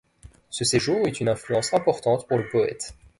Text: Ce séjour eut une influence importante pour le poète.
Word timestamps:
Ce 0.49 0.65
séjour 0.65 1.05
eut 1.05 1.11
une 1.11 1.29
influence 1.29 1.75
importante 1.75 2.27
pour 2.27 2.39
le 2.39 2.49
poète. 2.49 2.95